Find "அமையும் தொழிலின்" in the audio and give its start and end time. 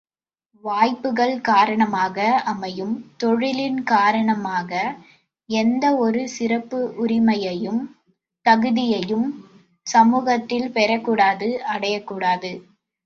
2.43-3.77